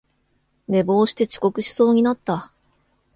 [0.67, 2.51] 寝坊して遅刻しそうになった